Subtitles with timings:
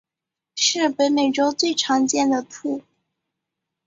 [0.55, 2.81] 是北美洲最常见的兔。